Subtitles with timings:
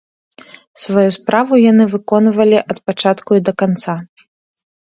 [0.85, 3.95] Сваю справу яны выконвалі ад пачатку і да канца.